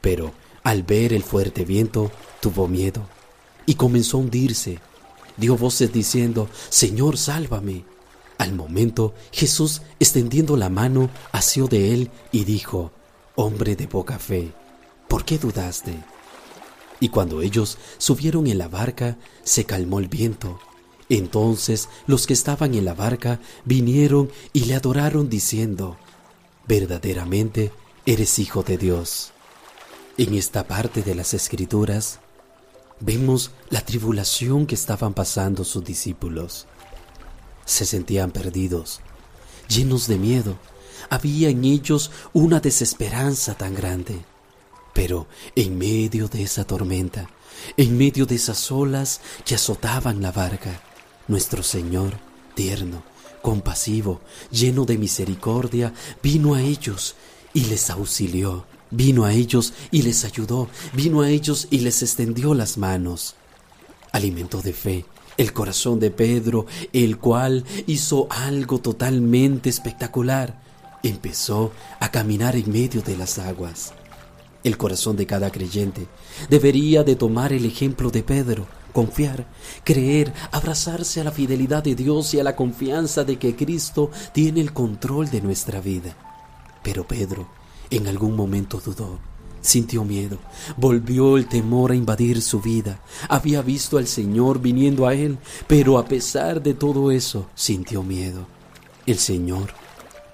Pero 0.00 0.32
al 0.62 0.82
ver 0.82 1.12
el 1.12 1.22
fuerte 1.22 1.64
viento, 1.64 2.10
tuvo 2.40 2.68
miedo 2.68 3.06
y 3.66 3.74
comenzó 3.74 4.16
a 4.16 4.20
hundirse. 4.20 4.78
Dio 5.36 5.56
voces 5.56 5.92
diciendo, 5.92 6.48
Señor, 6.68 7.18
sálvame. 7.18 7.84
Al 8.38 8.54
momento, 8.54 9.14
Jesús, 9.32 9.82
extendiendo 9.98 10.56
la 10.56 10.68
mano, 10.68 11.10
asió 11.32 11.68
de 11.68 11.94
él 11.94 12.10
y 12.32 12.44
dijo, 12.44 12.92
Hombre 13.34 13.76
de 13.76 13.86
poca 13.86 14.18
fe, 14.18 14.52
¿por 15.08 15.24
qué 15.24 15.38
dudaste? 15.38 16.02
Y 17.00 17.10
cuando 17.10 17.42
ellos 17.42 17.76
subieron 17.98 18.46
en 18.46 18.58
la 18.58 18.68
barca, 18.68 19.18
se 19.42 19.64
calmó 19.64 19.98
el 19.98 20.08
viento. 20.08 20.58
Entonces 21.08 21.88
los 22.06 22.26
que 22.26 22.32
estaban 22.32 22.74
en 22.74 22.84
la 22.84 22.94
barca 22.94 23.40
vinieron 23.64 24.30
y 24.52 24.64
le 24.64 24.74
adoraron 24.74 25.28
diciendo, 25.28 25.98
verdaderamente 26.66 27.72
eres 28.06 28.38
hijo 28.38 28.62
de 28.62 28.78
Dios. 28.78 29.32
En 30.18 30.34
esta 30.34 30.66
parte 30.66 31.02
de 31.02 31.14
las 31.14 31.34
escrituras 31.34 32.20
vemos 33.00 33.50
la 33.70 33.80
tribulación 33.80 34.66
que 34.66 34.74
estaban 34.74 35.14
pasando 35.14 35.64
sus 35.64 35.84
discípulos. 35.84 36.66
Se 37.64 37.84
sentían 37.84 38.30
perdidos, 38.30 39.00
llenos 39.68 40.06
de 40.06 40.18
miedo. 40.18 40.58
Había 41.10 41.50
en 41.50 41.64
ellos 41.64 42.10
una 42.32 42.60
desesperanza 42.60 43.54
tan 43.54 43.74
grande. 43.74 44.24
Pero 44.92 45.26
en 45.54 45.76
medio 45.76 46.28
de 46.28 46.42
esa 46.42 46.64
tormenta, 46.64 47.28
en 47.76 47.98
medio 47.98 48.24
de 48.26 48.36
esas 48.36 48.70
olas 48.72 49.20
que 49.44 49.54
azotaban 49.54 50.22
la 50.22 50.32
barca, 50.32 50.80
nuestro 51.28 51.62
Señor, 51.62 52.18
tierno, 52.54 53.02
compasivo, 53.42 54.20
lleno 54.50 54.84
de 54.86 54.96
misericordia, 54.96 55.92
vino 56.22 56.54
a 56.54 56.62
ellos 56.62 57.14
y 57.52 57.64
les 57.64 57.90
auxilió, 57.90 58.64
vino 58.90 59.24
a 59.24 59.32
ellos 59.32 59.72
y 59.90 60.02
les 60.02 60.24
ayudó, 60.24 60.68
vino 60.92 61.22
a 61.22 61.30
ellos 61.30 61.68
y 61.70 61.80
les 61.80 62.02
extendió 62.02 62.54
las 62.54 62.78
manos. 62.78 63.34
Alimentó 64.12 64.62
de 64.62 64.72
fe 64.72 65.04
el 65.36 65.52
corazón 65.52 66.00
de 66.00 66.10
Pedro, 66.10 66.66
el 66.92 67.18
cual 67.18 67.64
hizo 67.86 68.26
algo 68.30 68.78
totalmente 68.78 69.68
espectacular. 69.68 70.60
Empezó 71.02 71.72
a 72.00 72.10
caminar 72.10 72.56
en 72.56 72.70
medio 72.72 73.02
de 73.02 73.16
las 73.16 73.38
aguas. 73.38 73.92
El 74.64 74.76
corazón 74.76 75.16
de 75.16 75.26
cada 75.26 75.50
creyente 75.50 76.06
debería 76.50 77.04
de 77.04 77.14
tomar 77.14 77.52
el 77.52 77.64
ejemplo 77.66 78.10
de 78.10 78.22
Pedro, 78.22 78.66
confiar, 78.92 79.46
creer, 79.84 80.32
abrazarse 80.50 81.20
a 81.20 81.24
la 81.24 81.30
fidelidad 81.30 81.84
de 81.84 81.94
Dios 81.94 82.34
y 82.34 82.40
a 82.40 82.44
la 82.44 82.56
confianza 82.56 83.22
de 83.24 83.38
que 83.38 83.54
Cristo 83.54 84.10
tiene 84.32 84.60
el 84.60 84.72
control 84.72 85.30
de 85.30 85.42
nuestra 85.42 85.80
vida. 85.80 86.16
Pero 86.82 87.06
Pedro 87.06 87.46
en 87.90 88.06
algún 88.06 88.36
momento 88.36 88.80
dudó, 88.84 89.18
sintió 89.60 90.04
miedo, 90.04 90.38
volvió 90.76 91.36
el 91.36 91.48
temor 91.48 91.92
a 91.92 91.96
invadir 91.96 92.42
su 92.42 92.60
vida. 92.60 93.00
Había 93.28 93.62
visto 93.62 93.98
al 93.98 94.06
Señor 94.06 94.60
viniendo 94.60 95.06
a 95.06 95.14
él, 95.14 95.38
pero 95.66 95.98
a 95.98 96.06
pesar 96.06 96.62
de 96.62 96.74
todo 96.74 97.10
eso, 97.10 97.46
sintió 97.54 98.02
miedo. 98.02 98.46
El 99.06 99.18
Señor 99.18 99.72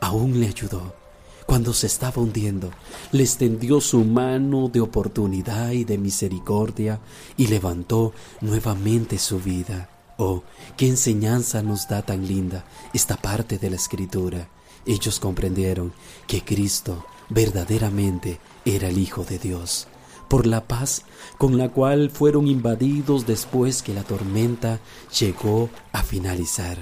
aún 0.00 0.40
le 0.40 0.48
ayudó 0.48 1.02
cuando 1.46 1.74
se 1.74 1.86
estaba 1.86 2.22
hundiendo, 2.22 2.70
le 3.10 3.24
extendió 3.24 3.80
su 3.80 4.04
mano 4.04 4.68
de 4.68 4.80
oportunidad 4.80 5.72
y 5.72 5.84
de 5.84 5.98
misericordia 5.98 7.00
y 7.36 7.48
levantó 7.48 8.14
nuevamente 8.40 9.18
su 9.18 9.38
vida. 9.38 9.90
Oh, 10.16 10.44
qué 10.78 10.88
enseñanza 10.88 11.62
nos 11.62 11.88
da 11.88 12.00
tan 12.02 12.26
linda 12.26 12.64
esta 12.94 13.16
parte 13.16 13.58
de 13.58 13.68
la 13.68 13.76
escritura. 13.76 14.48
Ellos 14.86 15.20
comprendieron 15.20 15.92
que 16.26 16.42
Cristo 16.42 17.04
verdaderamente 17.32 18.40
era 18.64 18.88
el 18.88 18.98
Hijo 18.98 19.24
de 19.24 19.38
Dios, 19.38 19.88
por 20.28 20.46
la 20.46 20.64
paz 20.64 21.04
con 21.38 21.58
la 21.58 21.68
cual 21.68 22.10
fueron 22.10 22.46
invadidos 22.46 23.26
después 23.26 23.82
que 23.82 23.94
la 23.94 24.02
tormenta 24.02 24.80
llegó 25.18 25.70
a 25.92 26.02
finalizar. 26.02 26.78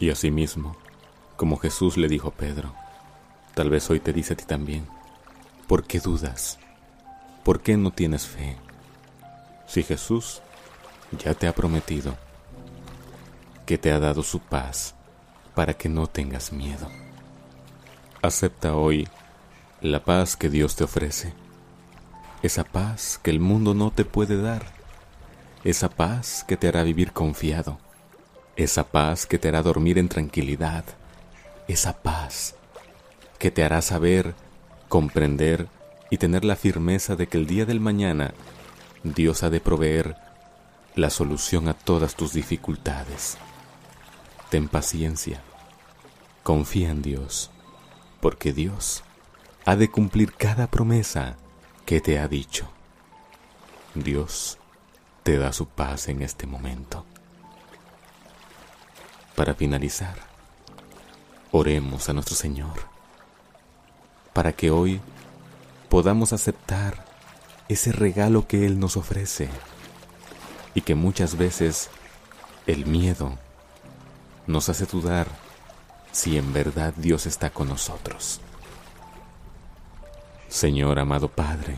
Y 0.00 0.10
asimismo, 0.10 0.76
como 1.36 1.56
Jesús 1.56 1.96
le 1.96 2.08
dijo 2.08 2.28
a 2.28 2.34
Pedro, 2.34 2.74
Tal 3.54 3.70
vez 3.70 3.88
hoy 3.88 4.00
te 4.00 4.12
dice 4.12 4.32
a 4.32 4.36
ti 4.36 4.44
también, 4.44 4.84
¿por 5.68 5.84
qué 5.84 6.00
dudas? 6.00 6.58
¿Por 7.44 7.60
qué 7.60 7.76
no 7.76 7.92
tienes 7.92 8.26
fe? 8.26 8.56
Si 9.68 9.84
Jesús 9.84 10.42
ya 11.24 11.34
te 11.34 11.46
ha 11.46 11.54
prometido 11.54 12.16
que 13.64 13.78
te 13.78 13.92
ha 13.92 14.00
dado 14.00 14.24
su 14.24 14.40
paz 14.40 14.96
para 15.54 15.74
que 15.74 15.88
no 15.88 16.08
tengas 16.08 16.52
miedo. 16.52 16.88
Acepta 18.22 18.74
hoy 18.74 19.08
la 19.84 20.02
paz 20.02 20.34
que 20.34 20.48
Dios 20.48 20.76
te 20.76 20.84
ofrece, 20.84 21.34
esa 22.42 22.64
paz 22.64 23.20
que 23.22 23.30
el 23.30 23.38
mundo 23.38 23.74
no 23.74 23.90
te 23.90 24.06
puede 24.06 24.40
dar, 24.40 24.64
esa 25.62 25.90
paz 25.90 26.42
que 26.48 26.56
te 26.56 26.68
hará 26.68 26.82
vivir 26.84 27.12
confiado, 27.12 27.76
esa 28.56 28.84
paz 28.84 29.26
que 29.26 29.38
te 29.38 29.48
hará 29.48 29.62
dormir 29.62 29.98
en 29.98 30.08
tranquilidad, 30.08 30.86
esa 31.68 32.00
paz 32.00 32.54
que 33.38 33.50
te 33.50 33.62
hará 33.62 33.82
saber, 33.82 34.34
comprender 34.88 35.68
y 36.08 36.16
tener 36.16 36.46
la 36.46 36.56
firmeza 36.56 37.14
de 37.14 37.26
que 37.26 37.36
el 37.36 37.46
día 37.46 37.66
del 37.66 37.80
mañana 37.80 38.32
Dios 39.02 39.42
ha 39.42 39.50
de 39.50 39.60
proveer 39.60 40.16
la 40.94 41.10
solución 41.10 41.68
a 41.68 41.74
todas 41.74 42.14
tus 42.14 42.32
dificultades. 42.32 43.36
Ten 44.48 44.66
paciencia, 44.66 45.42
confía 46.42 46.88
en 46.88 47.02
Dios, 47.02 47.50
porque 48.22 48.54
Dios 48.54 49.04
ha 49.66 49.76
de 49.76 49.90
cumplir 49.90 50.34
cada 50.34 50.66
promesa 50.66 51.36
que 51.86 52.00
te 52.00 52.18
ha 52.18 52.28
dicho. 52.28 52.68
Dios 53.94 54.58
te 55.22 55.38
da 55.38 55.52
su 55.52 55.66
paz 55.66 56.08
en 56.08 56.22
este 56.22 56.46
momento. 56.46 57.04
Para 59.34 59.54
finalizar, 59.54 60.16
oremos 61.50 62.08
a 62.08 62.12
nuestro 62.12 62.36
Señor 62.36 62.94
para 64.32 64.52
que 64.52 64.70
hoy 64.70 65.00
podamos 65.88 66.32
aceptar 66.32 67.04
ese 67.68 67.92
regalo 67.92 68.46
que 68.46 68.66
Él 68.66 68.78
nos 68.78 68.96
ofrece 68.96 69.48
y 70.74 70.82
que 70.82 70.94
muchas 70.94 71.38
veces 71.38 71.88
el 72.66 72.84
miedo 72.84 73.38
nos 74.46 74.68
hace 74.68 74.86
dudar 74.86 75.28
si 76.12 76.36
en 76.36 76.52
verdad 76.52 76.92
Dios 76.96 77.26
está 77.26 77.50
con 77.50 77.68
nosotros. 77.68 78.40
Señor 80.48 80.98
amado 80.98 81.28
Padre, 81.28 81.76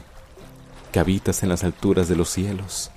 que 0.93 1.01
habitas 1.01 1.43
en 1.43 1.49
las 1.49 1.65
alturas 1.65 2.09
de 2.09 2.17
los 2.17 2.31
cielos, 2.31 2.91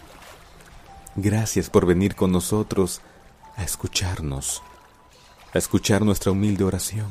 gracias 1.15 1.69
por 1.69 1.85
venir 1.85 2.15
con 2.15 2.31
nosotros 2.31 3.01
a 3.55 3.63
escucharnos, 3.63 4.61
a 5.53 5.57
escuchar 5.57 6.01
nuestra 6.03 6.31
humilde 6.31 6.63
oración 6.63 7.07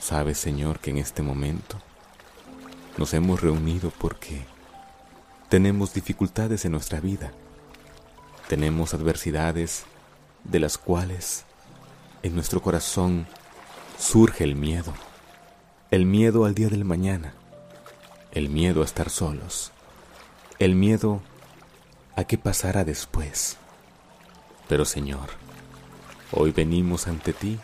Sabes, 0.00 0.38
Señor, 0.38 0.80
que 0.80 0.90
en 0.90 0.98
este 0.98 1.20
momento 1.20 1.76
nos 2.96 3.12
hemos 3.12 3.42
reunido 3.42 3.92
porque 3.98 4.46
tenemos 5.50 5.92
dificultades 5.92 6.64
en 6.64 6.72
nuestra 6.72 7.00
vida. 7.00 7.32
Tenemos 8.48 8.94
adversidades 8.94 9.84
de 10.42 10.58
las 10.58 10.78
cuales 10.78 11.44
en 12.22 12.34
nuestro 12.34 12.62
corazón 12.62 13.26
surge 13.98 14.42
el 14.42 14.56
miedo. 14.56 14.94
El 15.90 16.06
miedo 16.06 16.44
al 16.44 16.54
día 16.54 16.68
del 16.68 16.84
mañana. 16.84 17.34
el 18.30 18.48
miedo 18.48 18.82
a 18.82 18.84
estar 18.84 19.10
solos, 19.10 19.72
el 20.60 20.76
miedo 20.76 21.20
a 22.14 22.22
qué 22.22 22.38
pasará 22.38 22.84
después. 22.84 23.56
Pero 24.68 24.84
Señor, 24.84 25.30
hoy 26.30 26.52
venimos 26.52 27.08
ante 27.08 27.32
ti 27.32 27.58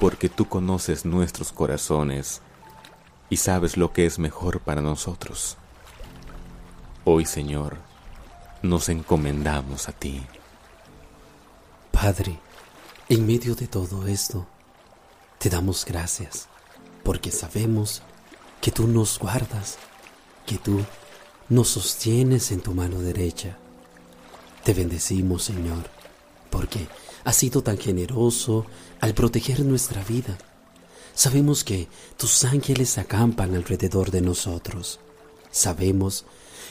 porque 0.00 0.28
tú 0.28 0.48
conoces 0.48 1.04
nuestros 1.04 1.52
corazones 1.52 2.42
y 3.30 3.36
sabes 3.36 3.76
lo 3.76 3.92
que 3.92 4.04
es 4.04 4.18
mejor 4.18 4.58
para 4.58 4.80
nosotros. 4.80 5.56
Hoy, 7.04 7.24
Señor, 7.24 7.76
nos 8.62 8.88
encomendamos 8.88 9.88
a 9.88 9.92
ti. 9.92 10.26
Padre, 11.92 12.36
en 13.08 13.24
medio 13.24 13.54
de 13.54 13.68
todo 13.68 14.08
esto, 14.08 14.44
te 15.38 15.50
damos 15.50 15.84
gracias 15.84 16.48
porque 17.04 17.30
sabemos 17.30 18.02
que 18.60 18.72
tú 18.72 18.88
nos 18.88 19.18
guardas, 19.18 19.76
que 20.46 20.58
tú 20.58 20.80
nos 21.48 21.68
sostienes 21.68 22.50
en 22.50 22.60
tu 22.60 22.72
mano 22.72 23.00
derecha. 23.00 23.58
Te 24.64 24.72
bendecimos, 24.72 25.44
Señor, 25.44 25.90
porque 26.50 26.88
has 27.24 27.36
sido 27.36 27.62
tan 27.62 27.78
generoso 27.78 28.66
al 29.00 29.14
proteger 29.14 29.60
nuestra 29.60 30.02
vida. 30.02 30.38
Sabemos 31.14 31.62
que 31.62 31.86
tus 32.16 32.44
ángeles 32.44 32.98
acampan 32.98 33.54
alrededor 33.54 34.10
de 34.10 34.22
nosotros. 34.22 34.98
Sabemos 35.50 36.24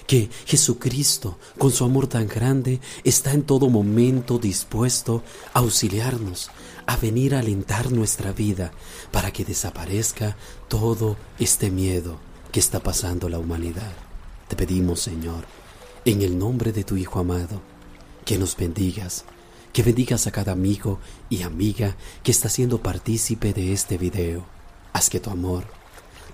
que 0.08 0.30
Jesucristo, 0.46 1.38
con 1.58 1.72
su 1.72 1.86
amor 1.86 2.08
tan 2.08 2.28
grande, 2.28 2.82
está 3.04 3.32
en 3.32 3.44
todo 3.44 3.70
momento 3.70 4.40
dispuesto 4.40 5.24
a 5.54 5.60
auxiliarnos, 5.60 6.50
a 6.86 6.98
venir 6.98 7.36
a 7.36 7.40
alentar 7.40 7.92
nuestra 7.92 8.32
vida 8.32 8.72
para 9.12 9.32
que 9.32 9.46
desaparezca 9.46 10.36
todo 10.68 11.18
este 11.40 11.70
miedo 11.70 12.20
que 12.52 12.60
está 12.60 12.82
pasando 12.82 13.30
la 13.30 13.40
humanidad. 13.40 13.94
Te 14.48 14.56
pedimos, 14.56 15.00
Señor, 15.00 15.46
en 16.06 16.22
el 16.22 16.38
nombre 16.38 16.72
de 16.72 16.84
tu 16.84 16.98
Hijo 16.98 17.20
amado, 17.20 17.62
que 18.26 18.38
nos 18.38 18.56
bendigas, 18.56 19.26
que 19.72 19.84
bendigas 19.84 20.28
a 20.28 20.32
cada 20.32 20.52
amigo 20.52 21.00
y 21.30 21.42
amiga 21.42 21.96
que 22.24 22.32
está 22.32 22.50
siendo 22.50 22.82
partícipe 22.82 23.54
de 23.54 23.74
este 23.74 23.98
video. 23.98 24.46
Haz 24.94 25.10
que 25.10 25.20
tu 25.20 25.30
amor, 25.30 25.66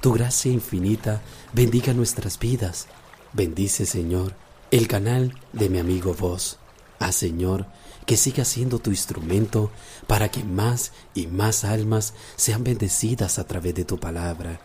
tu 0.02 0.14
gracia 0.14 0.52
infinita 0.52 1.22
bendiga 1.54 1.94
nuestras 1.94 2.40
vidas. 2.40 2.88
Bendice, 3.34 3.86
Señor, 3.86 4.34
el 4.72 4.88
canal 4.88 5.36
de 5.54 5.70
mi 5.70 5.80
amigo 5.80 6.14
Vos. 6.14 6.58
Haz, 7.00 7.16
Señor, 7.16 7.66
que 8.10 8.18
siga 8.18 8.44
siendo 8.44 8.80
tu 8.80 8.90
instrumento 8.90 9.70
para 10.08 10.30
que 10.30 10.44
más 10.44 10.94
y 11.14 11.28
más 11.28 11.64
almas 11.64 12.16
sean 12.38 12.64
bendecidas 12.64 13.38
a 13.38 13.46
través 13.46 13.76
de 13.76 13.86
tu 13.86 14.00
palabra. 14.00 14.60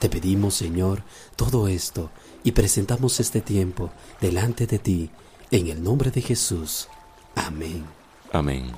Te 0.00 0.08
pedimos, 0.08 0.56
Señor, 0.56 1.04
todo 1.36 1.68
esto 1.68 2.10
y 2.42 2.50
presentamos 2.50 3.20
este 3.20 3.40
tiempo 3.40 3.92
delante 4.20 4.66
de 4.66 4.80
ti, 4.80 5.10
en 5.52 5.68
el 5.68 5.80
nombre 5.80 6.10
de 6.10 6.22
Jesús. 6.22 6.88
Amén. 7.36 7.84
Amén. 8.32 8.72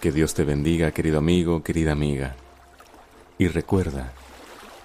Que 0.00 0.10
Dios 0.10 0.34
te 0.34 0.42
bendiga, 0.42 0.90
querido 0.90 1.18
amigo, 1.18 1.62
querida 1.62 1.92
amiga. 1.92 2.34
Y 3.38 3.46
recuerda, 3.46 4.12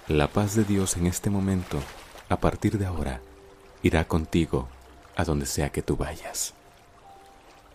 la 0.06 0.28
paz 0.28 0.54
de 0.54 0.62
Dios 0.62 0.96
en 0.96 1.08
este 1.08 1.30
momento, 1.30 1.80
a 2.28 2.38
partir 2.38 2.78
de 2.78 2.86
ahora, 2.86 3.20
irá 3.82 4.06
contigo 4.06 4.68
a 5.16 5.24
donde 5.24 5.46
sea 5.46 5.70
que 5.70 5.82
tú 5.82 5.96
vayas. 5.96 6.54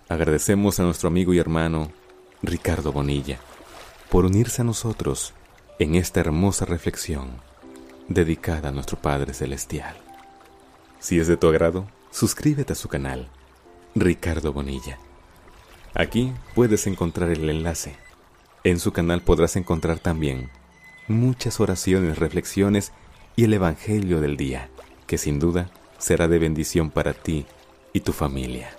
Agradecemos 0.09 0.79
a 0.79 0.83
nuestro 0.83 1.07
amigo 1.07 1.35
y 1.35 1.37
hermano 1.37 1.91
Ricardo 2.41 2.91
Bonilla 2.91 3.37
por 4.09 4.25
unirse 4.25 4.63
a 4.63 4.65
nosotros 4.65 5.35
en 5.77 5.93
esta 5.93 6.19
hermosa 6.19 6.65
reflexión 6.65 7.29
dedicada 8.07 8.69
a 8.69 8.71
nuestro 8.71 8.97
Padre 8.97 9.35
Celestial. 9.35 9.95
Si 10.99 11.19
es 11.19 11.27
de 11.27 11.37
tu 11.37 11.47
agrado, 11.47 11.87
suscríbete 12.09 12.73
a 12.73 12.75
su 12.75 12.87
canal, 12.87 13.29
Ricardo 13.93 14.51
Bonilla. 14.51 14.97
Aquí 15.93 16.33
puedes 16.55 16.87
encontrar 16.87 17.29
el 17.29 17.47
enlace. 17.47 17.95
En 18.63 18.79
su 18.79 18.91
canal 18.91 19.21
podrás 19.21 19.57
encontrar 19.57 19.99
también 19.99 20.49
muchas 21.07 21.59
oraciones, 21.59 22.17
reflexiones 22.17 22.93
y 23.35 23.43
el 23.43 23.53
Evangelio 23.53 24.21
del 24.21 24.37
día, 24.37 24.69
que 25.05 25.19
sin 25.19 25.37
duda 25.37 25.69
será 25.99 26.27
de 26.27 26.39
bendición 26.39 26.89
para 26.89 27.13
ti 27.13 27.45
y 27.93 27.99
tu 27.99 28.11
familia. 28.11 28.78